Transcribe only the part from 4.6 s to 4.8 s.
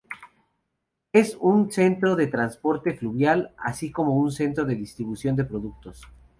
de